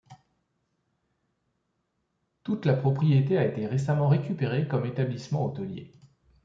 Toute 2.43 2.65
la 2.65 2.73
propriété 2.73 3.37
a 3.37 3.45
été 3.45 3.67
récemment 3.67 4.07
récupérée 4.07 4.67
comme 4.67 4.87
établissement 4.87 5.45
hôtelier. 5.45 5.91